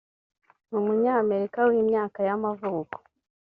[0.69, 2.97] Ni umunyamerika w’imyaka y’amavuko